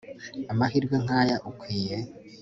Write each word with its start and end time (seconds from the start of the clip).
amahirwe 0.51 0.95
nkaya 1.03 1.37
ukwiye 1.49 1.97